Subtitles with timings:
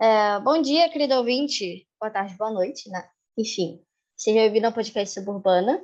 [0.00, 1.84] É, bom dia, querido ouvinte.
[2.00, 3.10] Boa tarde, boa noite, né?
[3.36, 3.82] Enfim,
[4.16, 5.82] seja bem-vindo ao podcast Suburbana.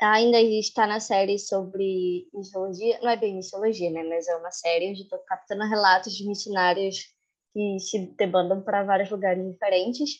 [0.00, 4.04] Ainda está na série sobre missologia, não é bem missologia, né?
[4.04, 6.96] Mas é uma série onde estou captando relatos de missionários
[7.52, 10.10] que se debandam para vários lugares diferentes.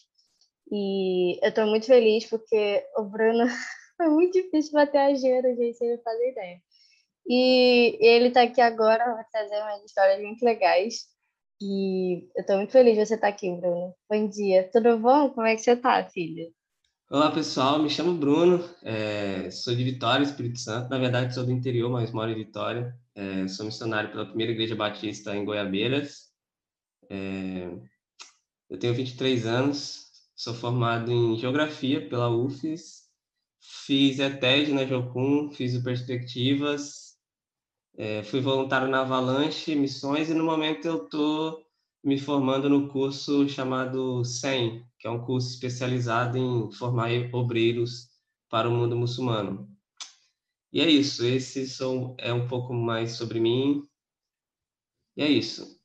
[0.72, 3.46] E eu estou muito feliz porque o Bruno
[3.96, 6.60] foi muito difícil bater a agenda, gente, sem fazer ideia.
[7.28, 11.15] E ele está aqui agora para trazer umas histórias muito legais.
[11.60, 13.94] E eu estou muito feliz de você estar aqui, Bruno.
[14.10, 14.68] Bom dia.
[14.70, 15.30] Tudo bom?
[15.30, 16.52] Como é que você está, filho?
[17.10, 17.82] Olá, pessoal.
[17.82, 18.62] Me chamo Bruno.
[18.82, 20.90] É, sou de Vitória, Espírito Santo.
[20.90, 22.94] Na verdade, sou do interior, mas moro em Vitória.
[23.14, 26.30] É, sou missionário pela Primeira Igreja Batista em Goiabeiras.
[27.08, 27.70] É,
[28.68, 30.10] eu tenho 23 anos.
[30.34, 33.06] Sou formado em Geografia pela UFES.
[33.86, 37.05] Fiz ETED na Jocum, fiz o Perspectivas,
[37.96, 41.64] é, fui voluntário na Avalanche Missões e no momento eu estou
[42.04, 48.08] me formando no curso chamado SEM, que é um curso especializado em formar obreiros
[48.48, 49.68] para o mundo muçulmano.
[50.72, 53.82] E é isso, esse são, é um pouco mais sobre mim.
[55.16, 55.80] E é isso.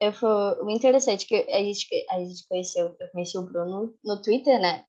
[0.00, 4.22] Eu foi muito interessante que a gente, a gente conheceu, eu conheci o Bruno no
[4.22, 4.84] Twitter, né?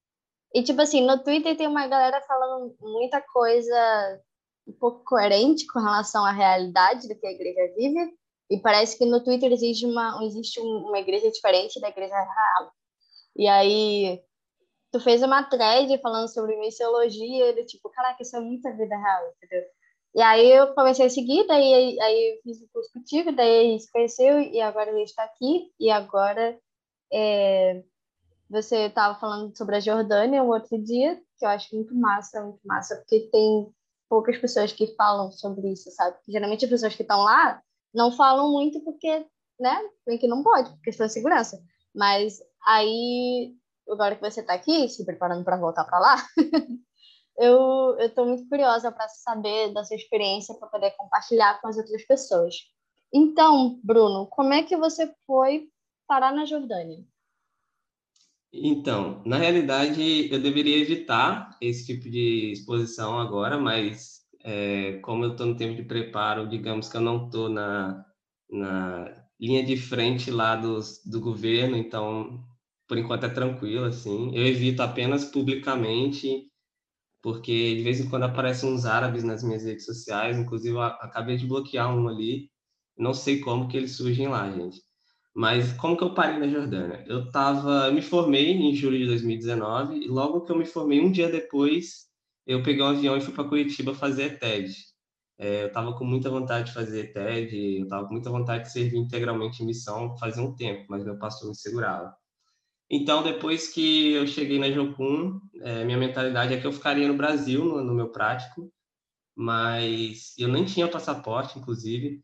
[0.53, 4.21] E tipo assim, no Twitter tem uma galera falando muita coisa
[4.67, 8.13] um pouco coerente com relação à realidade do que a igreja vive.
[8.49, 12.71] E parece que no Twitter existe uma, existe uma igreja diferente da igreja real.
[13.35, 14.21] E aí,
[14.91, 19.33] tu fez uma thread falando sobre missiologia, do tipo, caraca, isso é muita vida real,
[19.37, 19.65] entendeu?
[20.15, 23.91] E aí eu comecei a seguir, daí aí fiz o curso contigo, daí a gente
[23.91, 25.71] conheceu e agora ele está aqui.
[25.79, 26.59] E agora
[27.11, 27.83] é,
[28.47, 32.61] você estava falando sobre a Jordânia um outro dia, que eu acho muito massa, muito
[32.63, 33.73] massa, porque tem
[34.13, 36.15] poucas pessoas que falam sobre isso, sabe?
[36.27, 37.59] Geralmente as pessoas que estão lá
[37.91, 39.25] não falam muito porque,
[39.59, 41.59] né, bem que não pode, por questão de segurança.
[41.95, 43.55] Mas aí,
[43.89, 46.27] agora que você está aqui, se preparando para voltar para lá,
[47.39, 52.05] eu estou muito curiosa para saber da sua experiência, para poder compartilhar com as outras
[52.05, 52.53] pessoas.
[53.11, 55.69] Então, Bruno, como é que você foi
[56.07, 57.03] parar na Jordânia?
[58.53, 65.31] Então, na realidade, eu deveria evitar esse tipo de exposição agora, mas é, como eu
[65.31, 68.05] estou no tempo de preparo, digamos que eu não estou na,
[68.49, 72.43] na linha de frente lá dos, do governo, então,
[72.87, 74.35] por enquanto é tranquilo, assim.
[74.35, 76.47] Eu evito apenas publicamente,
[77.23, 81.37] porque de vez em quando aparecem uns árabes nas minhas redes sociais, inclusive eu acabei
[81.37, 82.51] de bloquear um ali,
[82.97, 84.82] não sei como que eles surgem lá, gente.
[85.35, 87.03] Mas como que eu parei na Jordânia?
[87.07, 91.01] Eu tava, eu me formei em julho de 2019 e logo que eu me formei,
[91.01, 92.07] um dia depois,
[92.45, 94.75] eu peguei um avião e fui para Curitiba fazer TED.
[95.39, 98.71] É, eu estava com muita vontade de fazer TED, eu estava com muita vontade de
[98.71, 102.15] servir integralmente em missão fazia um tempo, mas meu pastor me segurava.
[102.89, 107.17] Então, depois que eu cheguei na Jocum, é, minha mentalidade é que eu ficaria no
[107.17, 108.71] Brasil, no, no meu prático,
[109.35, 112.23] mas eu nem tinha passaporte, inclusive,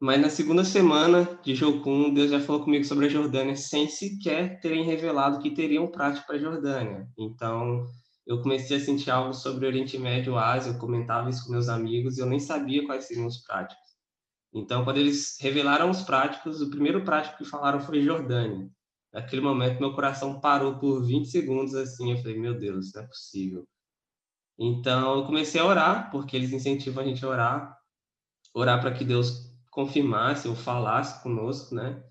[0.00, 4.60] mas na segunda semana de Jocum, Deus já falou comigo sobre a Jordânia sem sequer
[4.60, 7.08] terem revelado que teriam prática para a Jordânia.
[7.16, 7.86] Então,
[8.26, 12.18] eu comecei a sentir algo sobre Oriente Médio, Ásia, eu comentava isso com meus amigos
[12.18, 13.84] e eu nem sabia quais seriam os práticos.
[14.52, 18.70] Então, quando eles revelaram os práticos, o primeiro prático que falaram foi Jordânia.
[19.12, 23.06] Naquele momento, meu coração parou por 20 segundos assim, eu falei, meu Deus, não é
[23.06, 23.66] possível.
[24.58, 27.78] Então, eu comecei a orar, porque eles incentivam a gente a orar,
[28.52, 32.02] orar para que Deus confirmasse ou falasse conosco, né?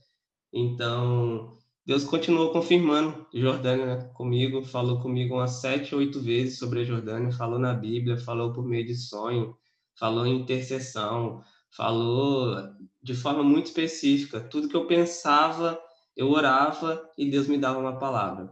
[0.52, 7.32] Então, Deus continuou confirmando Jordânia comigo, falou comigo umas sete, oito vezes sobre a Jordânia,
[7.32, 9.58] falou na Bíblia, falou por meio de sonho,
[9.98, 11.42] falou em intercessão,
[11.72, 12.56] falou
[13.02, 14.42] de forma muito específica.
[14.42, 15.80] Tudo que eu pensava,
[16.16, 18.52] eu orava e Deus me dava uma palavra.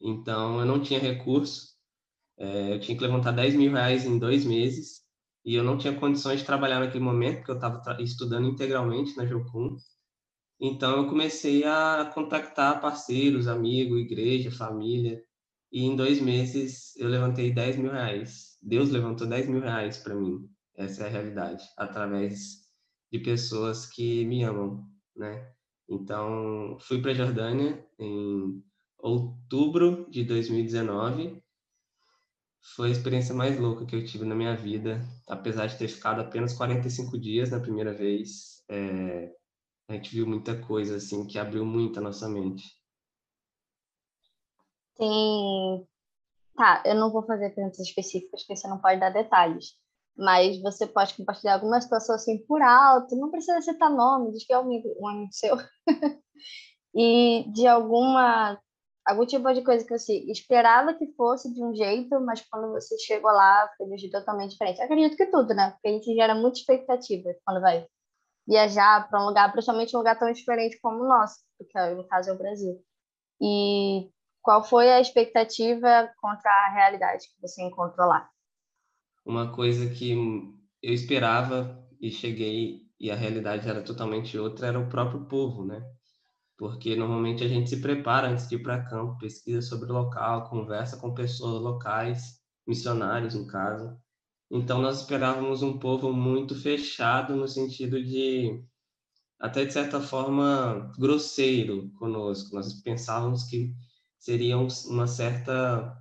[0.00, 1.68] Então, eu não tinha recurso,
[2.36, 5.07] é, eu tinha que levantar 10 mil reais em dois meses,
[5.48, 9.24] e eu não tinha condições de trabalhar naquele momento, porque eu estava estudando integralmente na
[9.24, 9.78] Jocum.
[10.60, 15.24] Então, eu comecei a contactar parceiros, amigos, igreja, família,
[15.72, 18.58] e em dois meses eu levantei 10 mil reais.
[18.60, 20.46] Deus levantou 10 mil reais para mim,
[20.76, 22.68] essa é a realidade, através
[23.10, 24.84] de pessoas que me amam,
[25.16, 25.50] né?
[25.88, 28.62] Então, fui para a Jordânia em
[28.98, 31.42] outubro de 2019
[32.62, 36.20] foi a experiência mais louca que eu tive na minha vida, apesar de ter ficado
[36.20, 38.62] apenas 45 dias na primeira vez.
[38.68, 39.32] É,
[39.88, 42.64] a gente viu muita coisa assim que abriu muito a nossa mente.
[44.96, 45.86] Tem.
[46.56, 49.76] Tá, eu não vou fazer perguntas específicas, porque você não pode dar detalhes.
[50.16, 54.52] Mas você pode compartilhar alguma situação assim por alto, não precisa citar nome, diz que
[54.52, 55.56] é um amigo, um amigo seu.
[56.94, 58.60] e de alguma
[59.08, 62.96] algum tipo de coisa que você esperava que fosse de um jeito, mas quando você
[62.98, 64.78] chegou lá foi de totalmente diferente.
[64.78, 65.70] Eu acredito que tudo, né?
[65.70, 67.86] Porque a gente gera muita expectativa quando vai
[68.46, 72.30] viajar para um lugar, principalmente um lugar tão diferente como o nosso, porque no caso
[72.30, 72.78] é o Brasil.
[73.40, 74.10] E
[74.42, 78.28] qual foi a expectativa contra a realidade que você encontrou lá?
[79.24, 80.12] Uma coisa que
[80.82, 85.82] eu esperava e cheguei e a realidade era totalmente outra era o próprio povo, né?
[86.58, 90.50] Porque normalmente a gente se prepara antes de ir para campo, pesquisa sobre o local,
[90.50, 93.96] conversa com pessoas locais, missionários no caso.
[94.50, 98.60] Então nós esperávamos um povo muito fechado no sentido de
[99.38, 102.54] até de certa forma grosseiro conosco.
[102.54, 103.72] Nós pensávamos que
[104.18, 105.96] seria uma certa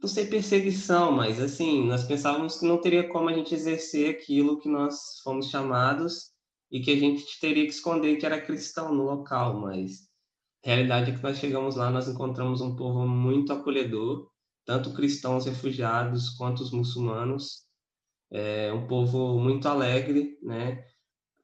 [0.00, 4.58] não sei perseguição, mas assim, nós pensávamos que não teria como a gente exercer aquilo
[4.58, 6.31] que nós fomos chamados
[6.72, 10.08] e que a gente teria que esconder que era cristão no local, mas
[10.64, 14.30] a realidade é que nós chegamos lá, nós encontramos um povo muito acolhedor,
[14.64, 17.66] tanto cristãos refugiados quanto os muçulmanos,
[18.30, 20.82] é um povo muito alegre, né?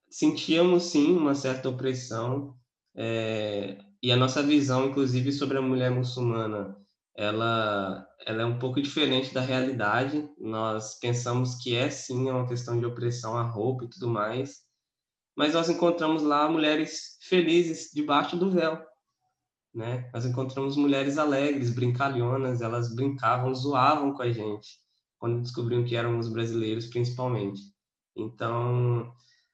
[0.09, 2.57] Sentíamos sim uma certa opressão
[2.97, 6.75] é, e a nossa visão, inclusive, sobre a mulher muçulmana,
[7.15, 10.27] ela, ela é um pouco diferente da realidade.
[10.39, 14.68] Nós pensamos que é sim uma questão de opressão à roupa e tudo mais,
[15.39, 18.77] mas nós encontramos lá mulheres felizes debaixo do véu,
[19.73, 20.11] né?
[20.13, 24.81] Nós encontramos mulheres alegres, brincalhonas, elas brincavam, zoavam com a gente
[25.17, 27.61] quando descobriam que éramos brasileiros, principalmente.
[28.17, 29.13] Então,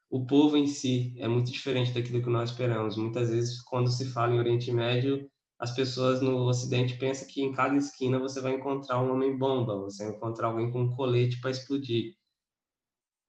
[0.08, 2.96] o povo em si é muito diferente daquilo que nós esperamos.
[2.96, 5.28] Muitas vezes, quando se fala em Oriente Médio,
[5.58, 10.06] as pessoas no Ocidente pensam que em cada esquina você vai encontrar um homem-bomba, você
[10.06, 12.14] vai encontrar alguém com um colete para explodir.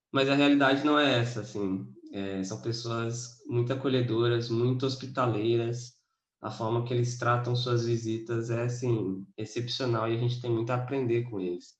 [0.10, 1.94] Mas a realidade não é essa, assim.
[2.16, 5.96] É, são pessoas muito acolhedoras, muito hospitaleiras.
[6.42, 10.70] A forma que eles tratam suas visitas é, assim, excepcional e a gente tem muito
[10.70, 11.78] a aprender com eles.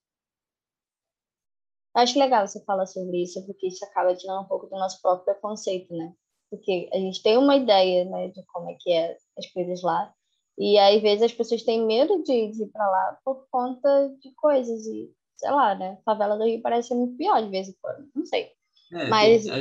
[1.96, 5.26] Acho legal você falar sobre isso, porque isso acaba tirando um pouco do nosso próprio
[5.26, 6.14] preconceito, né?
[6.50, 10.14] Porque a gente tem uma ideia, né, de como é que é as coisas lá,
[10.58, 14.10] e aí, às vezes, as pessoas têm medo de, de ir para lá por conta
[14.22, 14.86] de coisas.
[14.86, 15.98] E, sei lá, né?
[16.00, 18.10] A favela do Rio parece ser muito pior de vez em quando.
[18.16, 18.52] Não sei.
[18.94, 19.48] É, Mas.
[19.48, 19.56] a,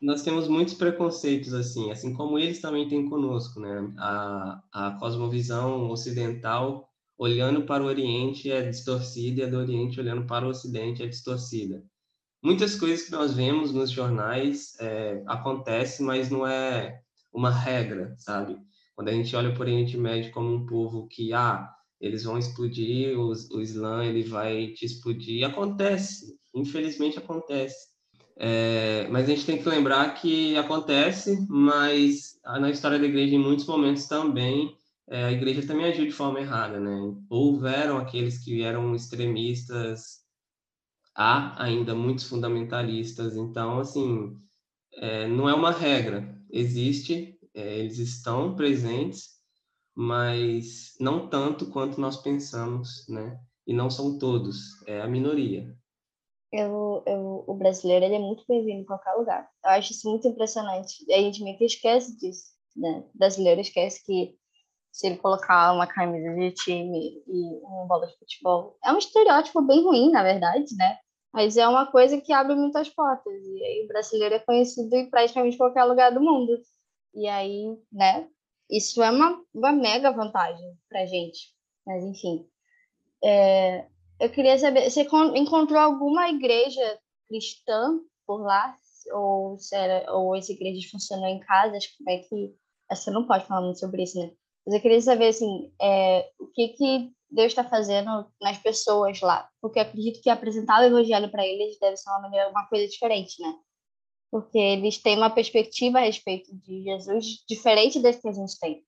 [0.00, 3.92] nós temos muitos preconceitos, assim, assim como eles também têm conosco, né?
[3.98, 6.88] A, a cosmovisão ocidental
[7.18, 11.06] olhando para o Oriente é distorcida e a do Oriente olhando para o Ocidente é
[11.06, 11.84] distorcida.
[12.42, 18.56] Muitas coisas que nós vemos nos jornais é, acontecem, mas não é uma regra, sabe?
[18.96, 21.70] Quando a gente olha para o Oriente Médio como um povo que, ah,
[22.00, 27.89] eles vão explodir, o, o Islã ele vai te explodir, acontece, infelizmente acontece.
[28.42, 33.38] É, mas a gente tem que lembrar que acontece, mas na história da igreja, em
[33.38, 34.74] muitos momentos também,
[35.06, 36.98] é, a igreja também agiu de forma errada, né?
[37.28, 40.20] Houveram aqueles que eram extremistas,
[41.14, 44.34] há ainda muitos fundamentalistas, então, assim,
[44.94, 49.28] é, não é uma regra, existe é, eles estão presentes,
[49.94, 53.38] mas não tanto quanto nós pensamos, né?
[53.66, 55.76] E não são todos, é a minoria.
[56.52, 59.48] Eu, eu, o brasileiro ele é muito bem-vindo em qualquer lugar.
[59.64, 61.04] Eu acho isso muito impressionante.
[61.12, 63.04] A gente meio que esquece disso, né?
[63.14, 64.36] O brasileiro esquece que
[64.92, 69.62] se ele colocar uma camisa de time e uma bola de futebol, é um estereótipo
[69.62, 70.98] bem ruim, na verdade, né?
[71.32, 73.32] Mas é uma coisa que abre muitas portas.
[73.32, 76.60] E aí o brasileiro é conhecido em praticamente qualquer lugar do mundo.
[77.14, 78.28] E aí, né?
[78.68, 81.52] Isso é uma, uma mega vantagem para gente.
[81.86, 82.48] Mas, enfim.
[83.22, 83.86] É,
[84.20, 86.98] eu queria saber, você encontrou alguma igreja
[87.28, 88.76] cristã por lá?
[89.12, 91.86] Ou, era, ou essa igreja funcionou em casas?
[91.86, 92.54] Como é que...
[92.90, 94.32] Você não pode falar muito sobre isso, né?
[94.66, 99.48] Mas eu queria saber, assim, é, o que, que Deus está fazendo nas pessoas lá?
[99.60, 103.40] Porque acredito que apresentar o evangelho para eles deve ser uma, maneira, uma coisa diferente,
[103.40, 103.54] né?
[104.30, 108.84] porque eles têm uma perspectiva a respeito de Jesus diferente das que a gente tem.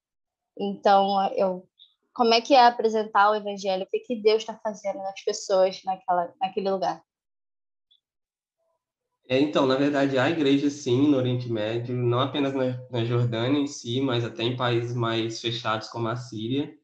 [0.59, 1.69] Então, eu,
[2.13, 3.85] como é que é apresentar o evangelho?
[3.85, 7.03] O que, que Deus está fazendo nas pessoas naquela, naquele lugar?
[9.29, 13.61] É, então, na verdade, há igrejas, sim, no Oriente Médio, não apenas na, na Jordânia
[13.61, 16.75] em si, mas até em países mais fechados como a Síria.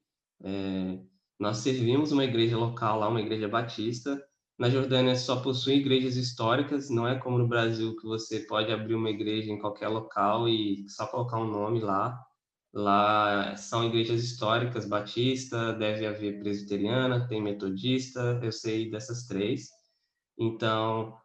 [0.42, 0.99] É,
[1.38, 4.18] nós servimos uma igreja local lá, uma igreja batista,
[4.58, 8.97] na Jordânia só possui igrejas históricas, não é como no Brasil que você pode abrir
[8.97, 12.18] uma igreja em qualquer local e só colocar um nome lá.
[12.72, 19.70] Lá são igrejas históricas, batista, deve haver presbiteriana, tem metodista, eu sei dessas três.
[20.38, 21.16] Então,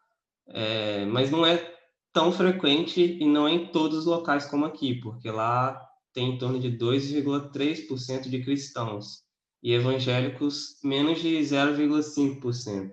[0.47, 1.73] é, mas não é
[2.13, 5.79] tão frequente e não em todos os locais como aqui, porque lá
[6.13, 9.23] tem em torno de 2,3% de cristãos
[9.61, 12.91] e evangélicos menos de 0,5%.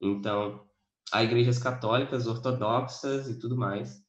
[0.00, 0.64] Então,
[1.12, 4.02] há igrejas católicas, ortodoxas e tudo mais.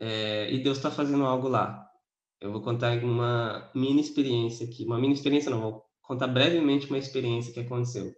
[0.00, 1.81] É, e Deus está fazendo algo lá.
[2.42, 6.98] Eu vou contar uma mini experiência aqui, uma mini experiência não, vou contar brevemente uma
[6.98, 8.12] experiência que aconteceu.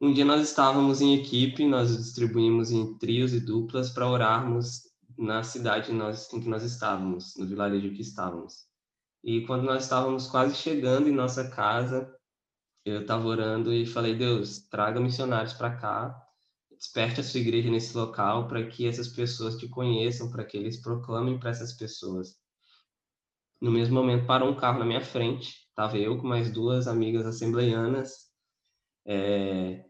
[0.00, 4.82] Um dia nós estávamos em equipe, nós distribuímos em trios e duplas para orarmos
[5.18, 8.68] na cidade nós, em que nós estávamos, no vilarejo que estávamos.
[9.24, 12.16] E quando nós estávamos quase chegando em nossa casa,
[12.84, 16.16] eu estava orando e falei: Deus, traga missionários para cá,
[16.70, 20.80] desperte a sua igreja nesse local para que essas pessoas te conheçam, para que eles
[20.80, 22.40] proclamem para essas pessoas.
[23.62, 27.24] No mesmo momento, parou um carro na minha frente, estava eu com mais duas amigas
[27.24, 28.10] assembleianas.
[29.06, 29.84] É,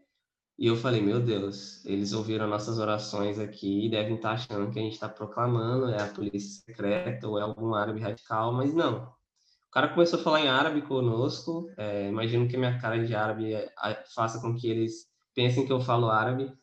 [0.59, 4.77] e eu falei, meu Deus, eles ouviram nossas orações aqui e devem estar achando que
[4.77, 9.05] a gente está proclamando, é a polícia secreta ou é algum árabe radical, mas não.
[9.05, 13.55] O cara começou a falar em árabe conosco, é, imagino que minha cara de árabe
[13.55, 13.73] é,
[14.13, 16.53] faça com que eles pensem que eu falo árabe.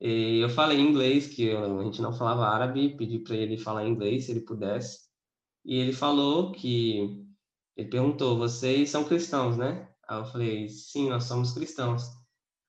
[0.00, 3.84] E eu falei em inglês, que a gente não falava árabe, pedi para ele falar
[3.84, 5.05] inglês, se ele pudesse.
[5.66, 7.26] E ele falou que,
[7.76, 9.88] ele perguntou, vocês são cristãos, né?
[10.08, 12.04] Aí eu falei, sim, nós somos cristãos.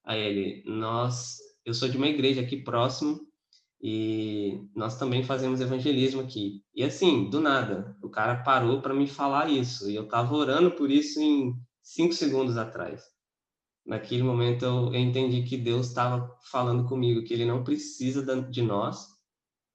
[0.03, 3.19] Aí ele, nós, eu sou de uma igreja aqui próximo
[3.79, 6.63] e nós também fazemos evangelismo aqui.
[6.73, 10.71] E assim, do nada, o cara parou para me falar isso e eu estava orando
[10.71, 13.03] por isso em cinco segundos atrás.
[13.85, 19.07] Naquele momento eu entendi que Deus estava falando comigo que Ele não precisa de nós,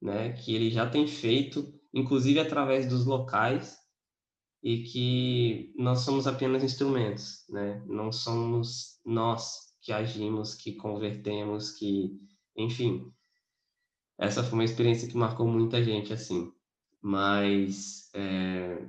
[0.01, 0.33] né?
[0.33, 3.83] Que Ele já tem feito, inclusive através dos locais,
[4.63, 7.83] e que nós somos apenas instrumentos, né?
[7.87, 12.17] Não somos nós que agimos, que convertemos, que,
[12.57, 13.13] enfim,
[14.17, 16.53] essa foi uma experiência que marcou muita gente, assim.
[17.01, 18.87] Mas, é...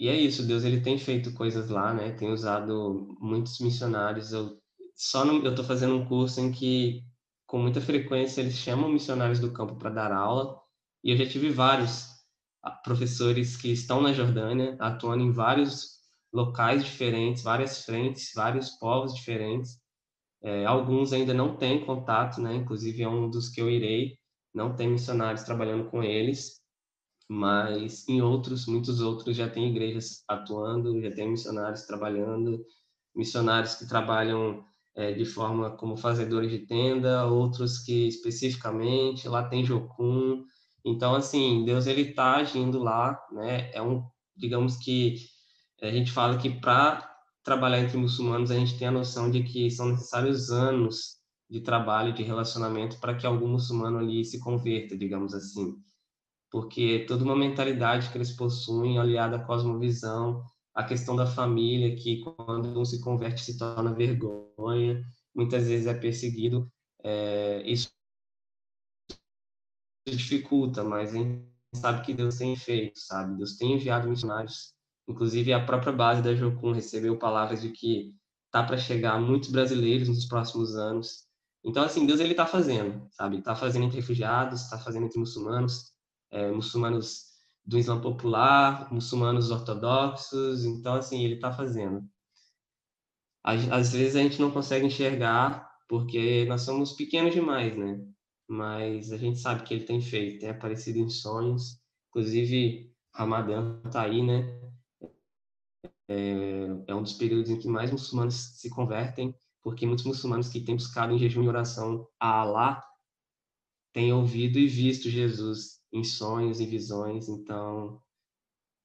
[0.00, 2.12] e é isso, Deus ele tem feito coisas lá, né?
[2.12, 4.32] Tem usado muitos missionários.
[4.32, 4.58] Eu
[4.94, 7.02] só eu estou fazendo um curso em que,
[7.46, 10.58] com muita frequência, eles chamam missionários do campo para dar aula.
[11.02, 12.13] E eu já tive vários
[12.70, 16.00] professores que estão na Jordânia, atuando em vários
[16.32, 19.78] locais diferentes, várias frentes, vários povos diferentes.
[20.42, 22.54] É, alguns ainda não têm contato, né?
[22.56, 24.18] Inclusive é um dos que eu irei,
[24.54, 26.60] não tem missionários trabalhando com eles,
[27.28, 32.64] mas em outros, muitos outros já tem igrejas atuando, já tem missionários trabalhando,
[33.14, 39.64] missionários que trabalham é, de forma como fazedores de tenda, outros que especificamente lá tem
[39.64, 40.44] Jocum.
[40.84, 43.70] Então, assim, Deus ele está agindo lá, né?
[43.72, 44.04] É um,
[44.36, 45.16] digamos que
[45.82, 47.10] a gente fala que para
[47.42, 52.12] trabalhar entre muçulmanos, a gente tem a noção de que são necessários anos de trabalho,
[52.12, 55.74] de relacionamento, para que algum muçulmano ali se converta, digamos assim.
[56.50, 60.42] Porque toda uma mentalidade que eles possuem, aliada à cosmovisão,
[60.74, 65.02] a questão da família, que quando um se converte se torna vergonha,
[65.34, 66.70] muitas vezes é perseguido,
[67.02, 67.90] é, isso
[70.06, 71.44] dificulta, mas a gente
[71.74, 73.36] sabe que Deus tem feito, sabe?
[73.36, 74.74] Deus tem enviado missionários
[75.06, 78.14] Inclusive, a própria base da Jocum recebeu palavras de que
[78.50, 81.24] tá para chegar muitos brasileiros nos próximos anos.
[81.62, 83.38] Então, assim, Deus ele está fazendo, sabe?
[83.38, 85.92] Está fazendo entre refugiados, está fazendo entre muçulmanos,
[86.30, 87.34] é, muçulmanos
[87.64, 90.64] do Islã popular, muçulmanos ortodoxos.
[90.64, 92.02] Então, assim, ele está fazendo.
[93.42, 98.00] Às, às vezes a gente não consegue enxergar porque nós somos pequenos demais, né?
[98.48, 101.80] Mas a gente sabe que ele tem feito, tem aparecido em sonhos.
[102.10, 104.64] Inclusive, Ramadã está aí, né?
[106.08, 110.60] é, é um dos períodos em que mais muçulmanos se convertem, porque muitos muçulmanos que
[110.60, 112.84] têm buscado em jejum e oração a Alá
[113.92, 117.28] têm ouvido e visto Jesus em sonhos e visões.
[117.28, 118.02] Então,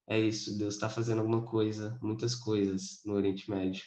[0.08, 0.56] é isso.
[0.56, 3.84] Deus está fazendo alguma coisa, muitas coisas no Oriente Médio.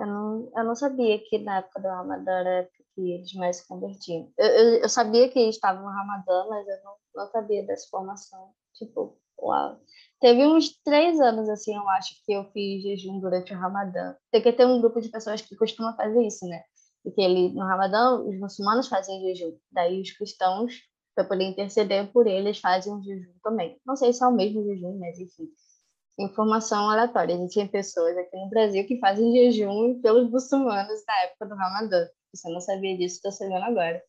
[0.00, 3.34] Eu não, eu não sabia que na época do Ramadã era a época que eles
[3.34, 4.32] mais se convertiam.
[4.38, 7.86] Eu, eu, eu sabia que eles estavam no Ramadã, mas eu não, não sabia dessa
[7.90, 8.50] formação.
[8.72, 9.78] Tipo, uau.
[10.18, 14.14] Teve uns três anos, assim, eu acho, que eu fiz jejum durante o Ramadã.
[14.30, 16.62] Tem que ter um grupo de pessoas que costuma fazer isso, né?
[17.02, 19.54] Porque ele, no Ramadã, os muçulmanos fazem jejum.
[19.70, 20.74] Daí os cristãos,
[21.14, 23.78] para poder interceder por eles, fazem um jejum também.
[23.84, 25.48] Não sei se é o mesmo jejum, mas enfim.
[26.20, 27.34] Informação aleatória.
[27.34, 32.06] Existem pessoas aqui no Brasil que fazem jejum pelos muçulmanos na época do Ramadã.
[32.32, 34.02] Você não sabia disso, estou sabendo agora.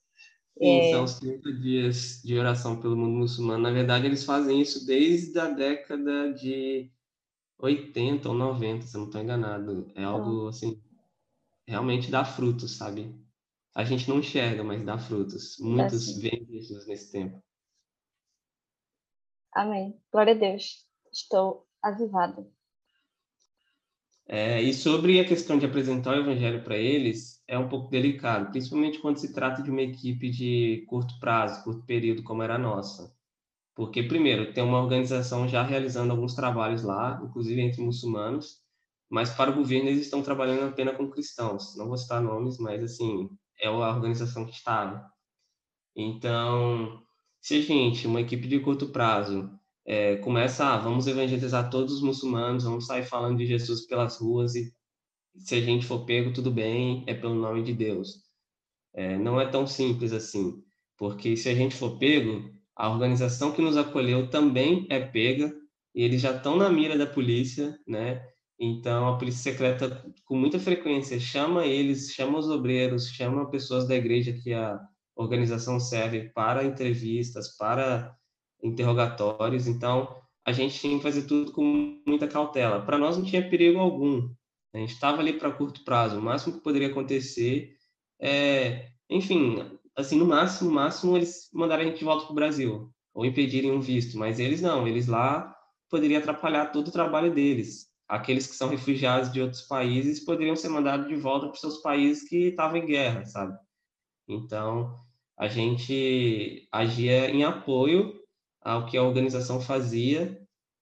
[0.57, 0.91] Sim, é...
[0.91, 3.63] são os 30 dias de oração pelo mundo muçulmano.
[3.63, 6.91] Na verdade, eles fazem isso desde a década de
[7.57, 9.91] 80 ou 90, se eu não estou enganado.
[9.95, 10.81] É algo, assim,
[11.65, 13.19] realmente dá frutos, sabe?
[13.73, 15.57] a gente não enxerga, mas dá frutos.
[15.59, 17.41] Muitos é veem Jesus nesse tempo.
[19.53, 19.99] Amém.
[20.11, 20.85] Glória a Deus.
[21.11, 22.47] Estou avivada.
[24.27, 28.49] É, e sobre a questão de apresentar o evangelho para eles, é um pouco delicado,
[28.51, 32.57] principalmente quando se trata de uma equipe de curto prazo, curto período, como era a
[32.57, 33.13] nossa.
[33.75, 38.59] Porque, primeiro, tem uma organização já realizando alguns trabalhos lá, inclusive entre muçulmanos,
[39.09, 41.75] mas para o governo eles estão trabalhando apenas com cristãos.
[41.77, 45.11] Não vou citar nomes, mas, assim, é a organização que estava.
[45.95, 47.03] Então,
[47.41, 52.01] se a gente, uma equipe de curto prazo, é, começa a vamos evangelizar todos os
[52.01, 54.71] muçulmanos, vamos sair falando de Jesus pelas ruas e
[55.35, 58.21] se a gente for pego, tudo bem, é pelo nome de Deus.
[58.93, 60.61] É, não é tão simples assim,
[60.97, 65.53] porque se a gente for pego, a organização que nos acolheu também é pega
[65.95, 68.25] e eles já estão na mira da polícia, né?
[68.59, 73.95] Então a polícia secreta com muita frequência chama eles, chama os obreiros, chama pessoas da
[73.95, 74.79] igreja que a
[75.15, 78.15] organização serve para entrevistas, para
[78.63, 79.67] interrogatórios.
[79.67, 80.15] Então
[80.45, 82.81] a gente tinha que fazer tudo com muita cautela.
[82.81, 84.29] Para nós não tinha perigo algum.
[84.73, 86.17] A gente estava ali para curto prazo.
[86.17, 87.75] O máximo que poderia acontecer
[88.21, 89.57] é, enfim,
[89.95, 93.25] assim, no máximo, no máximo, eles mandarem a gente de volta para o Brasil ou
[93.25, 94.17] impedirem um visto.
[94.17, 95.55] Mas eles não, eles lá
[95.89, 97.89] poderia atrapalhar todo o trabalho deles.
[98.07, 102.27] Aqueles que são refugiados de outros países poderiam ser mandados de volta para seus países
[102.27, 103.57] que estavam em guerra, sabe?
[104.27, 104.99] Então,
[105.37, 108.20] a gente agia em apoio
[108.61, 110.39] ao que a organização fazia.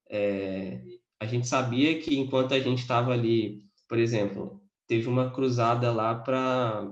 [0.09, 0.81] É,
[1.19, 6.15] a gente sabia que enquanto a gente estava ali, por exemplo, teve uma cruzada lá
[6.15, 6.91] para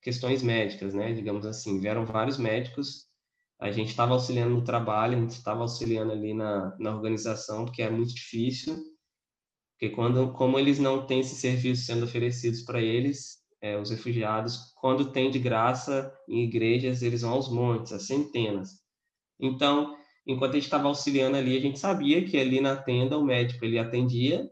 [0.00, 1.12] questões médicas, né?
[1.12, 3.06] Digamos assim, vieram vários médicos.
[3.58, 7.82] A gente estava auxiliando no trabalho, a gente estava auxiliando ali na, na organização, porque
[7.82, 8.76] é muito difícil,
[9.72, 14.72] porque quando, como eles não têm esse serviço sendo oferecidos para eles, é, os refugiados,
[14.80, 18.80] quando tem de graça em igrejas, eles vão aos montes, a centenas.
[19.40, 19.96] Então,
[20.26, 23.64] enquanto a gente estava auxiliando ali, a gente sabia que ali na tenda o médico
[23.64, 24.50] ele atendia,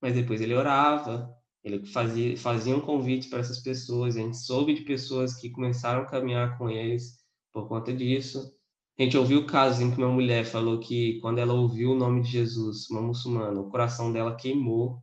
[0.00, 1.28] mas depois ele orava,
[1.64, 6.02] ele fazia, fazia um convite para essas pessoas, a gente soube de pessoas que começaram
[6.02, 7.18] a caminhar com eles
[7.52, 8.52] por conta disso.
[8.98, 12.22] A gente ouviu casos em que uma mulher falou que quando ela ouviu o nome
[12.22, 15.02] de Jesus, uma muçulmana, o coração dela queimou.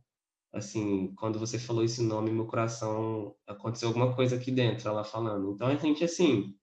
[0.52, 5.52] Assim, quando você falou esse nome, meu coração aconteceu alguma coisa aqui dentro, ela falando.
[5.52, 6.54] Então a gente assim,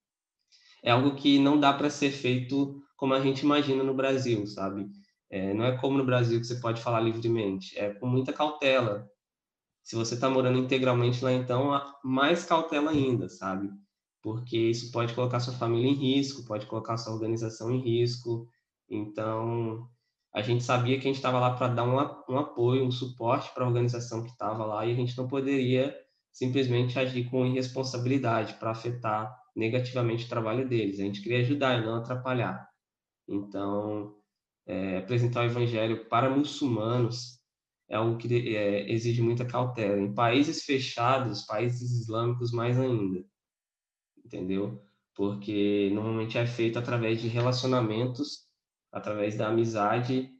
[0.82, 4.90] é algo que não dá para ser feito como a gente imagina no Brasil, sabe?
[5.30, 9.08] É, não é como no Brasil que você pode falar livremente, é com muita cautela.
[9.84, 13.70] Se você está morando integralmente lá, então, mais cautela ainda, sabe?
[14.20, 18.48] Porque isso pode colocar sua família em risco, pode colocar sua organização em risco.
[18.90, 19.88] Então,
[20.34, 23.54] a gente sabia que a gente estava lá para dar um, um apoio, um suporte
[23.54, 25.96] para a organização que estava lá e a gente não poderia
[26.32, 30.98] simplesmente agir com irresponsabilidade para afetar negativamente o trabalho deles.
[30.98, 32.68] A gente queria ajudar e não atrapalhar.
[33.28, 34.16] Então,
[34.66, 37.38] é, apresentar o evangelho para muçulmanos
[37.88, 39.98] é algo que é, exige muita cautela.
[40.00, 43.24] Em países fechados, países islâmicos mais ainda,
[44.24, 44.82] entendeu?
[45.14, 48.46] Porque normalmente é feito através de relacionamentos,
[48.92, 50.30] através da amizade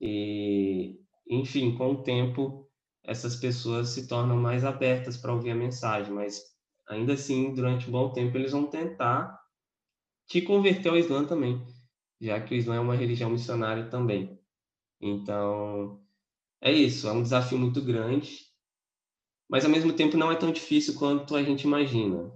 [0.00, 2.66] e, enfim, com o tempo
[3.06, 6.42] essas pessoas se tornam mais abertas para ouvir a mensagem, mas
[6.88, 9.40] ainda assim, durante um bom tempo, eles vão tentar
[10.26, 11.64] te converter ao Islã também,
[12.20, 14.38] já que o Islã é uma religião missionária também.
[15.00, 16.00] Então,
[16.60, 18.46] é isso, é um desafio muito grande,
[19.48, 22.32] mas ao mesmo tempo não é tão difícil quanto a gente imagina,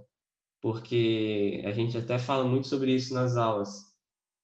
[0.61, 3.91] porque a gente até fala muito sobre isso nas aulas.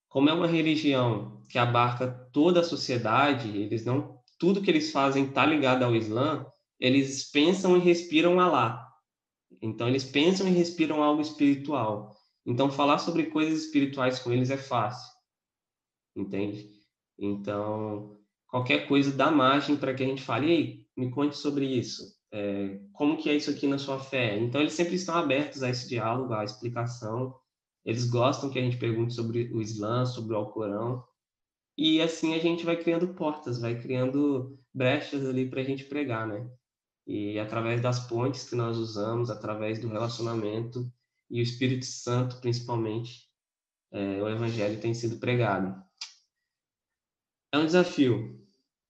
[0.09, 5.25] Como é uma religião que abarca toda a sociedade, eles não tudo que eles fazem
[5.25, 6.45] está ligado ao Islã,
[6.79, 8.87] eles pensam e respiram Alá.
[9.61, 12.15] Então, eles pensam e respiram algo espiritual.
[12.45, 15.16] Então, falar sobre coisas espirituais com eles é fácil.
[16.17, 16.67] Entende?
[17.17, 22.17] Então, qualquer coisa dá margem para que a gente fale, ei, me conte sobre isso.
[22.31, 24.37] É, como que é isso aqui na sua fé?
[24.37, 27.35] Então, eles sempre estão abertos a esse diálogo, à explicação.
[27.85, 31.03] Eles gostam que a gente pergunte sobre o Islã, sobre o Alcorão.
[31.77, 36.27] E assim a gente vai criando portas, vai criando brechas ali para a gente pregar,
[36.27, 36.49] né?
[37.05, 40.91] E através das pontes que nós usamos, através do relacionamento
[41.29, 43.27] e o Espírito Santo, principalmente,
[43.91, 45.86] é, o Evangelho tem sido pregado.
[47.51, 48.45] É um desafio,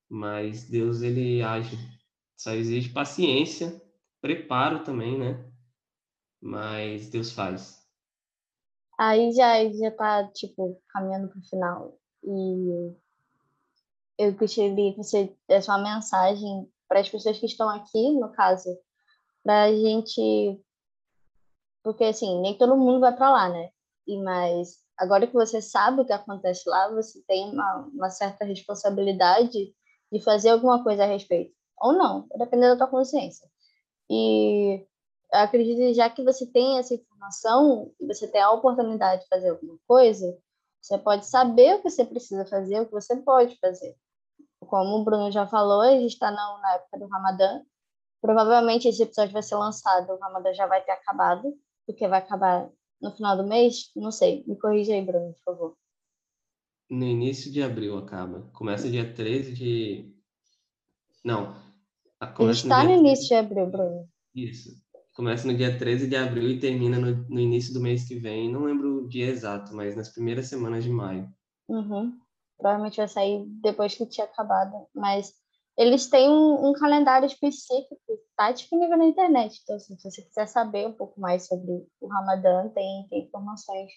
[0.10, 1.78] mas Deus ele age.
[2.36, 3.82] Só exige paciência,
[4.22, 5.52] preparo também, né?
[6.42, 7.86] Mas Deus faz.
[8.98, 12.96] Aí já já tá tipo caminhando para o final e
[14.18, 18.76] eu gostaria que você desse uma mensagem para as pessoas que estão aqui, no caso,
[19.44, 20.60] para a gente
[21.84, 23.70] porque assim, nem todo mundo vai para lá, né?
[24.08, 28.46] E mas agora que você sabe o que acontece lá, você tem uma, uma certa
[28.46, 29.74] responsabilidade
[30.12, 31.54] de fazer alguma coisa a respeito.
[31.80, 33.48] Ou não, dependendo da tua consciência.
[34.10, 34.86] E
[35.34, 39.50] eu acredito que já que você tem essa informação você tem a oportunidade de fazer
[39.50, 40.38] alguma coisa,
[40.82, 43.96] você pode saber o que você precisa fazer, o que você pode fazer.
[44.62, 47.62] Como o Bruno já falou, a gente está na, na época do Ramadã.
[48.22, 51.54] Provavelmente esse episódio vai ser lançado, o Ramadã já vai ter acabado,
[51.86, 52.70] porque vai acabar
[53.02, 53.92] no final do mês?
[53.96, 54.44] Não sei.
[54.48, 55.78] Me corrija aí, Bruno, por favor.
[56.90, 58.50] No início de abril acaba.
[58.54, 60.16] Começa dia 13 de.
[61.24, 61.56] Não.
[62.36, 63.28] Começa está no, no início 13...
[63.28, 64.10] de abril, Bruno.
[64.34, 64.70] Isso.
[65.14, 68.52] Começa no dia 13 de abril e termina no, no, início do mês que vem.
[68.52, 71.28] Não lembro o dia exato, mas nas primeiras semanas de maio.
[71.68, 72.18] Uhum.
[72.58, 74.88] Provavelmente vai sair depois que tinha acabado.
[74.96, 75.34] Mas
[75.78, 77.96] eles têm um, um calendário específico,
[78.32, 79.60] está disponível na internet.
[79.62, 83.92] Então, assim, se você quiser saber um pouco mais sobre o Ramadã, tem, tem informações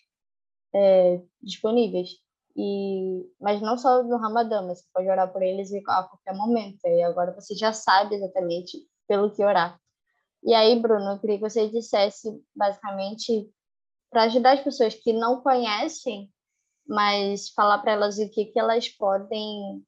[0.75, 2.11] é, disponíveis.
[2.55, 6.85] E, mas não só no Ramadã, mas você pode orar por eles a qualquer momento.
[6.85, 9.81] E agora você já sabe exatamente pelo que orar.
[10.43, 13.51] E aí, Bruno, eu queria que você dissesse, basicamente,
[14.11, 16.31] para ajudar as pessoas que não conhecem,
[16.87, 19.83] mas falar para elas o que, que elas podem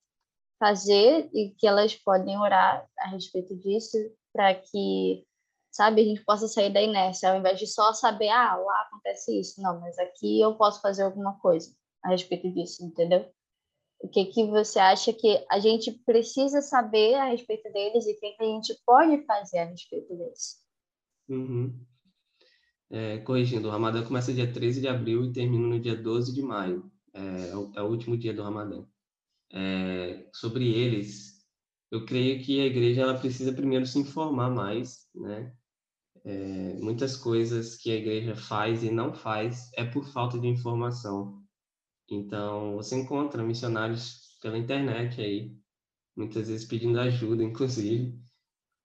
[0.63, 3.99] fazer e que elas podem orar a respeito disso,
[4.33, 5.27] para que,
[5.73, 9.41] sabe, a gente possa sair da inércia, ao invés de só saber, ah, lá acontece
[9.41, 9.61] isso.
[9.61, 13.29] Não, mas aqui eu posso fazer alguma coisa a respeito disso, entendeu?
[14.01, 18.21] O que, que você acha que a gente precisa saber a respeito deles e o
[18.21, 20.63] que, a gente pode fazer a respeito deles?
[21.29, 21.77] Uhum.
[22.89, 26.43] É, corrigindo, o Ramadã começa dia 13 de abril e termina no dia 12 de
[26.43, 26.89] maio.
[27.13, 28.85] É, é, o, é o último dia do Ramadã.
[29.53, 31.47] É, sobre eles,
[31.91, 35.53] eu creio que a igreja ela precisa primeiro se informar mais, né?
[36.25, 41.43] É, muitas coisas que a igreja faz e não faz é por falta de informação.
[42.09, 45.55] Então, você encontra missionários pela internet aí,
[46.17, 48.19] muitas vezes pedindo ajuda, inclusive.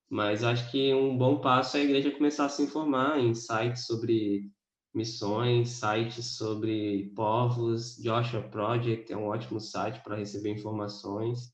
[0.09, 3.85] Mas acho que um bom passo é a igreja começar a se informar em sites
[3.85, 4.51] sobre
[4.93, 7.97] missões, sites sobre povos.
[7.97, 11.53] Joshua Project é um ótimo site para receber informações,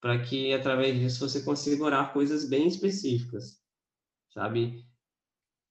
[0.00, 3.58] para que através disso você consiga orar coisas bem específicas,
[4.32, 4.84] sabe?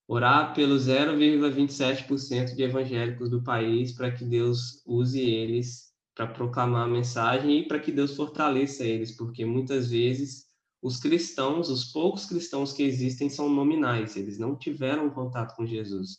[0.09, 6.89] orar pelos 0,27% de evangélicos do país para que Deus use eles para proclamar a
[6.89, 10.47] mensagem e para que Deus fortaleça eles, porque muitas vezes
[10.81, 16.17] os cristãos, os poucos cristãos que existem são nominais, eles não tiveram contato com Jesus.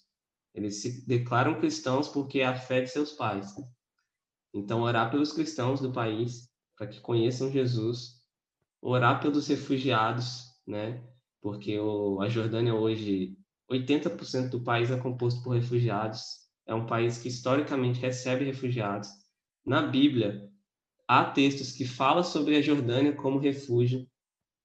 [0.54, 3.54] Eles se declaram cristãos porque é a fé de seus pais.
[4.52, 8.24] Então, orar pelos cristãos do país para que conheçam Jesus,
[8.80, 11.02] orar pelos refugiados, né?
[11.40, 13.36] Porque o, a Jordânia hoje
[13.70, 16.20] 80% do país é composto por refugiados.
[16.66, 19.08] É um país que historicamente recebe refugiados.
[19.64, 20.50] Na Bíblia,
[21.06, 24.06] há textos que falam sobre a Jordânia como refúgio,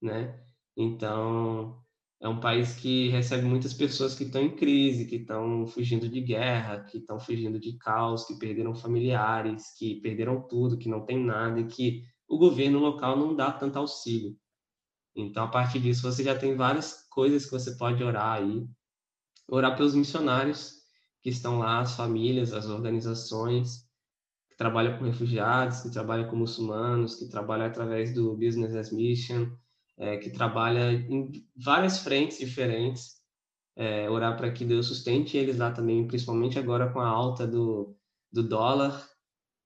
[0.02, 0.43] né?
[0.76, 1.85] Então,
[2.21, 6.21] é um país que recebe muitas pessoas que estão em crise, que estão fugindo de
[6.21, 11.23] guerra, que estão fugindo de caos, que perderam familiares, que perderam tudo, que não tem
[11.23, 14.36] nada e que o governo local não dá tanto auxílio.
[15.15, 18.67] Então, a partir disso, você já tem várias coisas que você pode orar aí
[19.47, 20.73] orar pelos missionários
[21.21, 23.86] que estão lá, as famílias, as organizações
[24.49, 29.51] que trabalham com refugiados, que trabalham com muçulmanos, que trabalham através do Business as Mission,
[29.97, 33.15] é, que trabalha em várias frentes diferentes.
[33.77, 37.97] É, orar para que Deus sustente eles lá também, principalmente agora com a alta do,
[38.31, 39.05] do dólar,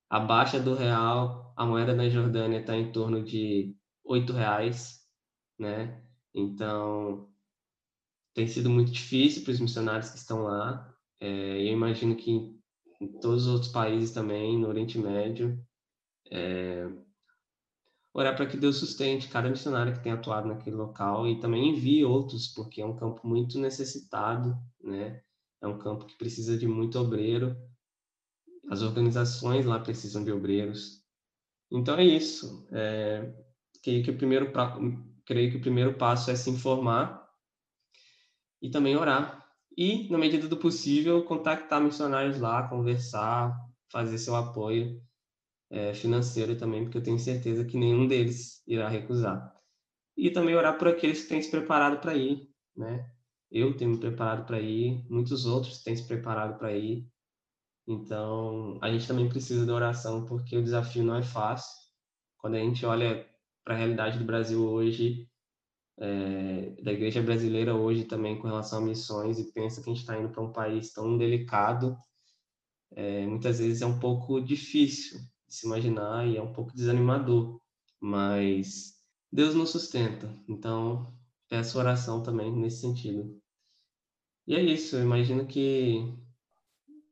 [0.08, 5.06] a baixa do real, a moeda na Jordânia está em torno de oito reais,
[5.56, 6.02] né?
[6.34, 7.28] Então,
[8.34, 10.92] tem sido muito difícil para os missionários que estão lá.
[11.20, 12.30] É, eu imagino que
[13.00, 15.64] em todos os outros países também, no Oriente Médio,
[16.30, 16.88] é,
[18.12, 22.04] orar para que Deus sustente cada missionário que tem atuado naquele local e também envie
[22.04, 25.22] outros, porque é um campo muito necessitado, né?
[25.62, 27.56] É um campo que precisa de muito obreiro.
[28.68, 31.02] As organizações lá precisam de obreiros.
[31.70, 32.66] Então é isso.
[32.72, 33.32] É,
[33.82, 34.52] creio que o primeiro
[35.24, 37.28] creio que o primeiro passo é se informar
[38.60, 39.46] e também orar.
[39.76, 43.56] E, na medida do possível, contactar missionários lá, conversar,
[43.90, 45.00] fazer seu apoio
[45.70, 49.54] é, financeiro também, porque eu tenho certeza que nenhum deles irá recusar.
[50.16, 53.08] E também orar por aqueles que têm se preparado para ir, né?
[53.50, 57.08] Eu tenho me preparado para ir, muitos outros têm se preparado para ir.
[57.86, 61.72] Então, a gente também precisa da oração, porque o desafio não é fácil.
[62.38, 63.26] Quando a gente olha
[63.64, 65.28] para a realidade do Brasil hoje,
[65.98, 70.02] é, da igreja brasileira hoje também com relação a missões e pensa que a gente
[70.02, 71.96] está indo para um país tão delicado,
[72.92, 77.60] é, muitas vezes é um pouco difícil se imaginar e é um pouco desanimador,
[78.00, 78.94] mas
[79.30, 81.12] Deus nos sustenta, então
[81.48, 83.38] peço oração também nesse sentido.
[84.46, 86.16] E é isso, eu imagino que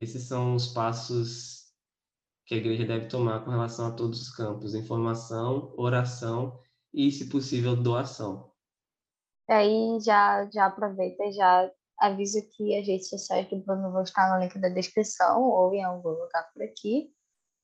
[0.01, 1.59] esses são os passos
[2.47, 6.59] que a igreja deve tomar com relação a todos os campos: informação, oração
[6.95, 8.51] e, se possível, doação.
[9.49, 14.33] Aí já, já aproveita e já avisa que as redes sociais do Bruno vão estar
[14.33, 17.13] no link da descrição ou em algum lugar por aqui,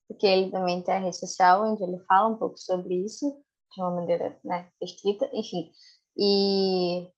[0.09, 3.31] porque ele também tem a rede social onde ele fala um pouco sobre isso,
[3.75, 5.71] de uma maneira né, escrita, enfim.
[6.17, 7.09] E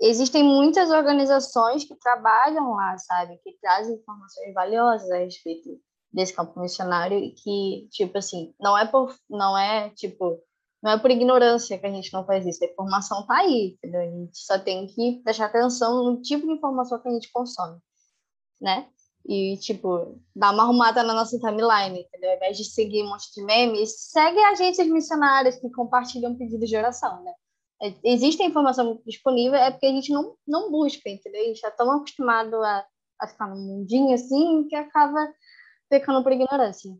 [0.00, 5.80] existem muitas organizações que trabalham lá, sabe, que trazem informações valiosas a respeito
[6.12, 10.42] desse campo missionário e que, tipo assim, não é por, não é, tipo,
[10.82, 14.00] não é por ignorância que a gente não faz isso, a informação tá aí, entendeu?
[14.00, 17.78] A gente só tem que prestar atenção no tipo de informação que a gente consome,
[18.60, 18.88] né?
[19.26, 22.30] E, tipo, dar uma arrumada na nossa timeline, entendeu?
[22.30, 26.76] Ao invés de seguir um monte de memes, segue agências missionárias que compartilham pedidos de
[26.76, 27.32] oração, né?
[27.82, 31.40] É, existe informação disponível, é porque a gente não, não busca, entendeu?
[31.40, 32.84] A gente está tão acostumado a,
[33.20, 35.32] a ficar num mundinho assim que acaba
[35.88, 36.90] pecando por ignorância.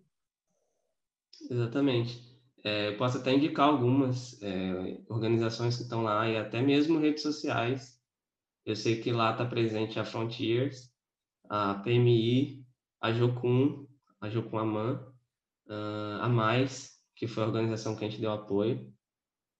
[1.50, 2.30] Exatamente.
[2.62, 7.22] É, eu posso até indicar algumas é, organizações que estão lá e até mesmo redes
[7.22, 7.98] sociais.
[8.64, 10.89] Eu sei que lá está presente a Frontiers,
[11.50, 12.64] a PMI,
[13.00, 13.86] a Jocum,
[14.20, 15.04] a Jocum Aman,
[16.20, 18.92] a Mais, que foi a organização que a gente deu apoio.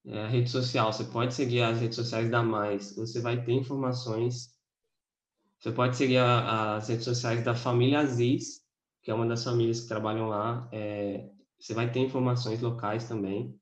[0.06, 3.52] É, a rede social, você pode seguir as redes sociais da Mais, você vai ter
[3.52, 4.54] informações.
[5.58, 8.62] Você pode seguir a, as redes sociais da família Aziz,
[9.02, 10.68] que é uma das famílias que trabalham lá.
[10.72, 13.54] É, você vai ter informações locais também.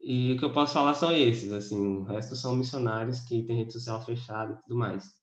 [0.00, 3.58] E o que eu posso falar são esses, assim, o resto são missionários que têm
[3.58, 5.19] rede social fechada e tudo mais.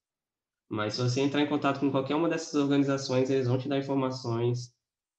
[0.69, 3.77] Mas se você entrar em contato com qualquer uma dessas organizações, eles vão te dar
[3.77, 4.73] informações,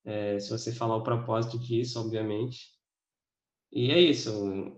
[0.04, 2.78] é, se você falar o propósito disso, obviamente.
[3.70, 4.30] E é isso,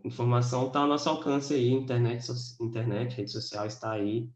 [0.05, 2.25] informação está ao nosso alcance aí, internet,
[2.61, 4.29] internet, rede social está aí.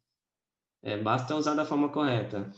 [0.82, 2.52] É, basta usar da forma correta.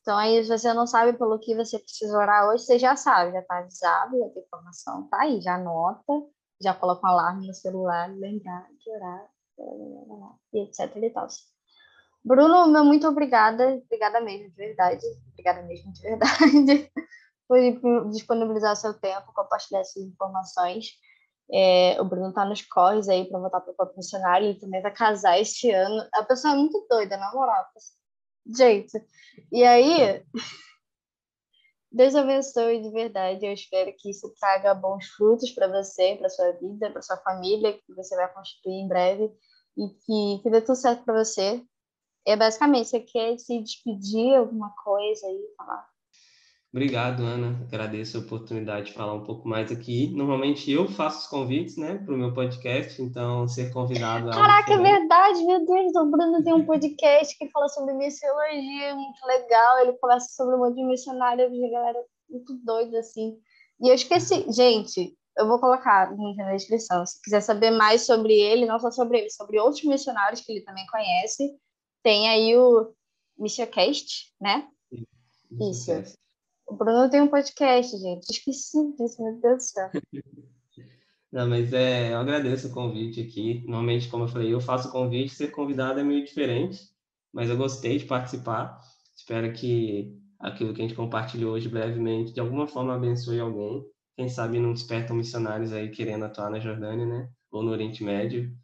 [0.00, 3.32] Então, aí, se você não sabe pelo que você precisa orar hoje, você já sabe,
[3.32, 6.12] já está avisado, já tem informação, tá aí, já anota,
[6.60, 9.28] já coloca um alarme no celular, lembrar de orar,
[10.52, 11.26] e etc e tal.
[12.24, 16.90] Bruno, meu muito obrigada, obrigada mesmo, de verdade, obrigada mesmo, de verdade,
[17.80, 20.86] por disponibilizar seu tempo, compartilhar essas informações.
[21.52, 24.92] É, o Bruno tá nos corres aí para voltar para o funcionário, ele também vai
[24.92, 26.04] casar este ano.
[26.14, 27.64] A pessoa é muito doida, na moral.
[28.44, 29.00] Gente,
[29.52, 30.24] e aí,
[31.92, 33.46] Deus abençoe de verdade.
[33.46, 37.72] Eu espero que isso traga bons frutos para você, para sua vida, para sua família,
[37.72, 39.32] que você vai constituir em breve
[39.76, 41.62] e que, que dê tudo certo para você.
[42.26, 45.86] É basicamente, você quer se despedir alguma coisa aí, falar?
[46.72, 47.58] Obrigado, Ana.
[47.66, 50.08] Agradeço a oportunidade de falar um pouuk mais aqui.
[50.14, 54.28] Normalmente eu faço os convites, né, para o meu podcast, então ser convidado.
[54.28, 58.94] É Caraca, é verdade, meu Deus, o Bruno tem um podcast que fala sobre missiologia,
[58.94, 59.78] muito legal.
[59.78, 63.38] Ele conversa sobre um monte de missionários, de galera muito doida, assim.
[63.80, 67.04] E eu esqueci, gente, eu vou colocar link na descrição.
[67.04, 70.62] Se quiser saber mais sobre ele, não só sobre ele, sobre outros missionários que ele
[70.62, 71.54] também conhece,
[72.02, 72.92] tem aí o
[73.38, 74.68] Missiocast, né?
[75.60, 75.92] Isso.
[75.92, 76.16] Isso.
[76.66, 78.30] O Bruno tem um podcast, gente.
[78.30, 79.90] Esqueci disso, meu Deus do céu.
[81.32, 83.62] Não, mas é, eu agradeço o convite aqui.
[83.66, 86.80] Normalmente, como eu falei, eu faço convite, ser convidado é meio diferente,
[87.32, 88.80] mas eu gostei de participar.
[89.14, 93.84] Espero que aquilo que a gente compartilhou hoje brevemente, de alguma forma abençoe alguém.
[94.16, 97.30] Quem sabe não despertam missionários aí querendo atuar na Jordânia, né?
[97.50, 98.56] Ou no Oriente Médio.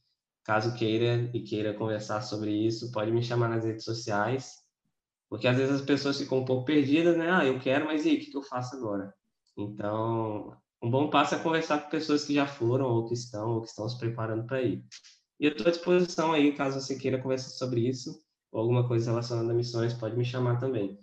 [0.45, 4.57] Caso queira e queira conversar sobre isso, pode me chamar nas redes sociais.
[5.29, 7.31] Porque às vezes as pessoas ficam um pouco perdidas, né?
[7.31, 9.15] Ah, eu quero, mas e o que eu faço agora?
[9.57, 13.61] Então, um bom passo é conversar com pessoas que já foram, ou que estão, ou
[13.62, 14.85] que estão se preparando para ir.
[15.41, 19.11] E eu estou à disposição aí, caso você queira conversar sobre isso, ou alguma coisa
[19.11, 20.99] relacionada a missões, pode me chamar também.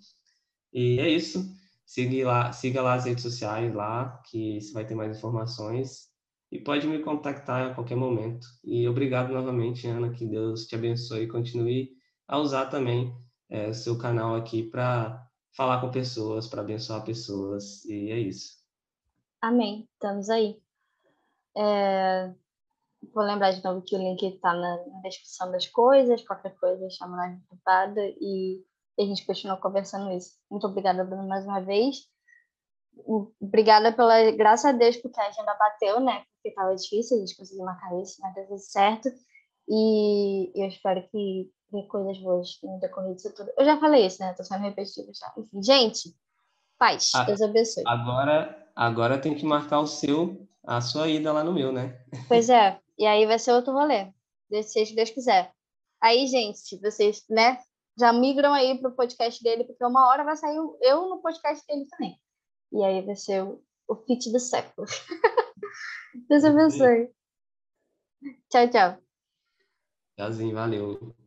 [0.74, 1.59] E é isso.
[1.90, 6.08] Siga lá, siga lá as redes sociais lá, que você vai ter mais informações.
[6.52, 8.46] E pode me contactar a qualquer momento.
[8.64, 11.90] E obrigado novamente, Ana, que Deus te abençoe e continue
[12.28, 13.12] a usar também
[13.50, 15.20] é, o seu canal aqui para
[15.58, 18.60] falar com pessoas, para abençoar pessoas, e é isso.
[19.42, 20.62] Amém, estamos aí.
[21.58, 22.32] É...
[23.16, 27.30] Vou lembrar de novo que o link está na, descrição das coisas, qualquer coisa chama
[27.30, 28.64] de privada e
[29.02, 30.34] a gente continua conversando isso.
[30.50, 32.08] Muito obrigada, Bruno, mais uma vez.
[33.42, 34.32] obrigada pela.
[34.32, 36.24] Graças a Deus, porque a agenda bateu, né?
[36.36, 39.10] Porque estava difícil, a gente conseguiu marcar isso, mas deu tudo certo.
[39.68, 43.52] E eu espero que dê coisas boas no decorrer disso tudo.
[43.58, 44.34] Eu já falei isso, né?
[44.34, 45.32] Tô sendo repetitivo já.
[45.38, 46.16] Enfim, gente,
[46.78, 47.84] paz, a, Deus abençoe.
[47.86, 52.02] Agora, agora tem que marcar o seu, a sua ida lá no meu, né?
[52.28, 54.12] Pois é, e aí vai ser outro rolê.
[54.64, 55.54] Se Deus quiser.
[56.02, 57.60] Aí, gente, vocês, né,
[58.00, 61.86] já migram aí pro podcast dele, porque uma hora vai sair eu no podcast dele
[61.90, 62.18] também.
[62.72, 64.88] E aí vai ser o, o fit do século.
[66.30, 67.12] Deus abençoe.
[68.50, 68.98] Tchau, tchau.
[70.16, 71.19] Tchauzinho, valeu.